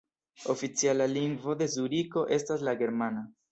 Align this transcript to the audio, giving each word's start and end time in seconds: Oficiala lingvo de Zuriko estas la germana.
Oficiala 0.53 1.07
lingvo 1.11 1.55
de 1.61 1.69
Zuriko 1.75 2.25
estas 2.41 2.67
la 2.71 2.77
germana. 2.83 3.27